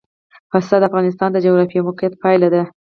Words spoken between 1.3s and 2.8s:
د جغرافیایي موقیعت پایله ده.